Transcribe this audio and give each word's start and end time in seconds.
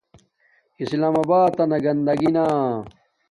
اسلام 0.81 1.15
آباتنا 1.21 1.77
گنداگی 1.83 2.29
نا 2.35 2.45